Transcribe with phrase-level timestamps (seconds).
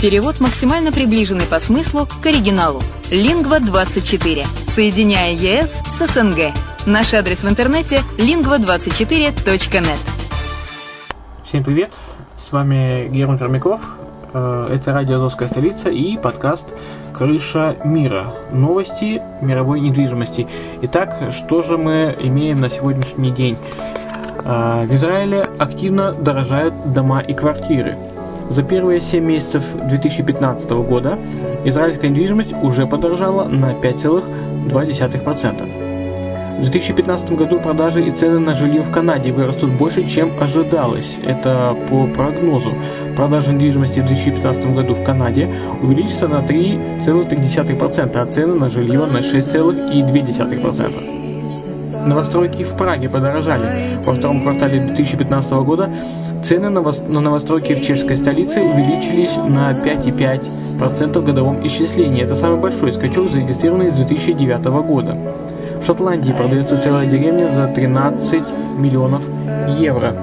[0.00, 2.80] Перевод максимально приближенный по смыслу к оригиналу.
[3.10, 4.46] Лингва24.
[4.68, 6.52] Соединяя ЕС с СНГ.
[6.86, 9.98] Наш адрес в интернете lingva24.net.
[11.44, 11.90] Всем привет!
[12.36, 13.80] С вами Герман Пермяков.
[14.32, 16.66] Э, это радио «Азовская столица» и подкаст
[17.12, 18.34] «Крыша мира.
[18.52, 20.46] Новости мировой недвижимости».
[20.82, 23.56] Итак, что же мы имеем на сегодняшний день?
[24.44, 27.98] Э, в Израиле активно дорожают дома и квартиры–
[28.48, 31.18] за первые 7 месяцев 2015 года
[31.64, 35.88] израильская недвижимость уже подорожала на 5,2%.
[36.58, 41.20] В 2015 году продажи и цены на жилье в Канаде вырастут больше, чем ожидалось.
[41.24, 42.70] Это по прогнозу.
[43.14, 45.48] Продажи недвижимости в 2015 году в Канаде
[45.80, 51.77] увеличатся на 3,3%, а цены на жилье на 6,2%.
[52.06, 53.98] Новостройки в Праге подорожали.
[54.04, 55.90] Во втором квартале 2015 года
[56.42, 62.22] цены на, новостройки в чешской столице увеличились на 5,5% в годовом исчислении.
[62.22, 65.16] Это самый большой скачок, зарегистрированный с 2009 года.
[65.80, 68.42] В Шотландии продается целая деревня за 13
[68.78, 69.22] миллионов
[69.78, 70.14] евро.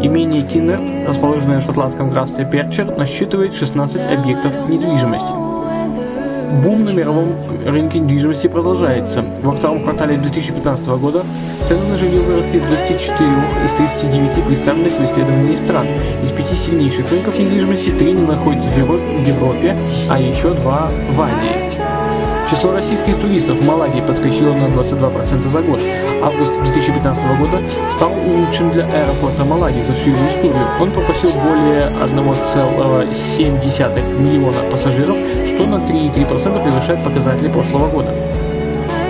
[0.00, 5.57] Имение Киннер, расположенное в шотландском графстве Перчер, насчитывает 16 объектов недвижимости.
[6.52, 9.22] Бум на мировом рынке недвижимости продолжается.
[9.42, 11.24] Во втором квартале 2015 года
[11.64, 13.30] цены на жилье выросли в 24
[13.64, 15.86] из 39 представленных в исследовании стран.
[16.24, 19.76] Из пяти сильнейших рынков недвижимости три не находятся в Европе,
[20.08, 21.67] а еще два в Азии.
[22.50, 25.80] Число российских туристов в Малаге подскочило на 22% за год.
[26.22, 27.60] Август 2015 года
[27.92, 30.66] стал лучшим для аэропорта Малаги за всю его историю.
[30.80, 38.14] Он попросил более 1,7 миллиона пассажиров, что на 3,3% превышает показатели прошлого года.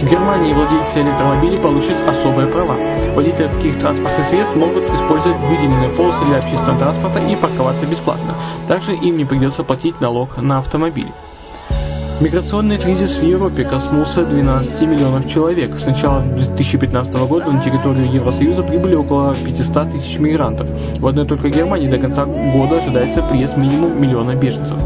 [0.00, 2.74] В Германии владельцы электромобилей получат особые права.
[3.14, 8.34] Водители таких транспортных средств могут использовать выделенные полосы для общественного транспорта и парковаться бесплатно.
[8.66, 11.12] Также им не придется платить налог на автомобиль.
[12.20, 15.78] Миграционный кризис в Европе коснулся 12 миллионов человек.
[15.78, 20.68] С начала 2015 года на территорию Евросоюза прибыли около 500 тысяч мигрантов.
[20.98, 24.76] В одной только Германии до конца года ожидается приезд минимум миллиона беженцев.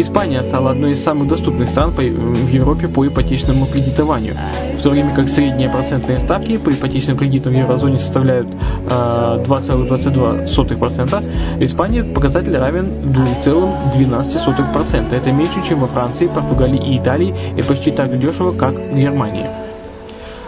[0.00, 4.36] Испания стала одной из самых доступных стран в Европе по ипотечному кредитованию,
[4.78, 8.46] в то время как средние процентные ставки по ипотечным кредитам в еврозоне составляют
[8.86, 11.20] 2,22%, а,
[11.58, 15.12] в Испании показатель равен 2,12%.
[15.12, 19.46] Это меньше, чем во Франции, Португалии и Италии и почти так дешево, как в Германии.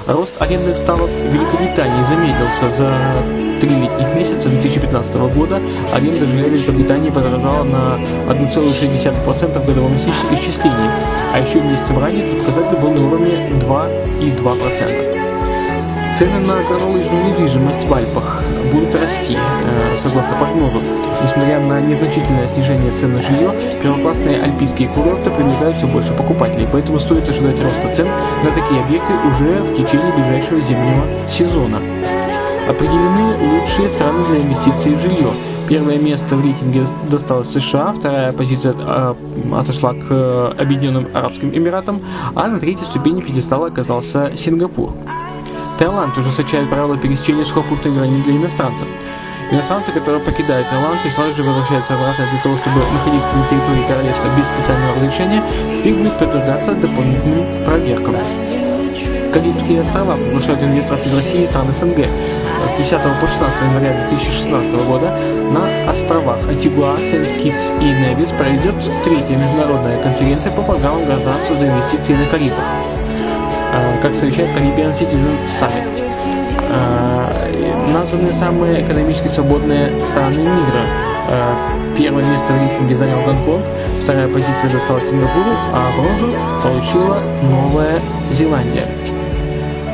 [0.07, 2.95] Рост арендных ставок в Великобритании замедлился за
[3.61, 5.61] три летних месяца 2015 года.
[5.93, 7.99] Аренда жилья в Великобритании подорожала на
[8.33, 10.91] 1,6% в годовом исчислении,
[11.33, 15.21] а еще месяцем ранее этот показатель был на уровне 2,2%.
[16.19, 20.81] Цены на горнолыжную недвижимость в Альпах будут расти, э, согласно прогнозу.
[21.23, 26.99] Несмотря на незначительное снижение цен на жилье, первоклассные альпийские курорты привлекают все больше покупателей, поэтому
[26.99, 28.09] стоит ожидать роста цен
[28.43, 31.81] на такие объекты уже в течение ближайшего зимнего сезона.
[32.69, 35.31] Определены лучшие страны для инвестиций в жилье.
[35.69, 39.15] Первое место в рейтинге досталось США, вторая позиция э,
[39.53, 42.01] отошла к э, Объединенным Арабским Эмиратам,
[42.35, 44.91] а на третьей ступени пьедестала оказался Сингапур.
[45.79, 48.89] Таиланд ужесточает правила пересечения сухопутной границ для иностранцев.
[49.51, 53.87] Иностранцы, которые покидают Таиланд и сразу же возвращаются обратно для того, чтобы находиться на территории
[53.87, 55.43] королевства без специального разрешения,
[55.79, 58.17] теперь будут подвергаться дополнительным проверкам.
[59.33, 62.05] Карибские острова приглашают инвесторов из России и стран СНГ.
[62.67, 65.17] С 10 по 16 января 2016 года
[65.53, 68.75] на островах Антигуа, Сент-Китс и Невис пройдет
[69.05, 72.59] третья международная конференция по программам гражданства за инвестиции на Карибах.
[73.73, 76.03] Э, как сообщает Caribbean Citizen Summit.
[76.69, 80.85] Э, названы самые экономически свободные страны мира.
[81.29, 81.55] Э,
[81.97, 83.63] первое место в рейтинге занял Гонконг,
[84.03, 88.01] вторая позиция досталась Сингапуру, а бронзу получила Новая
[88.33, 88.87] Зеландия.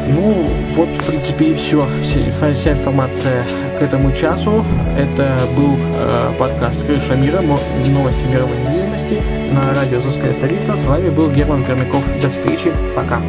[0.08, 1.87] Ну, вот, в принципе, и все.
[2.03, 3.44] Вся информация
[3.79, 4.64] к этому часу.
[4.97, 9.23] Это был э, подкаст «Крыша мира», новости мировой недвижимости
[9.53, 10.76] на радио «Зуская столица».
[10.76, 12.05] С вами был Герман Пермяков.
[12.20, 12.73] До встречи.
[12.94, 13.20] Пока.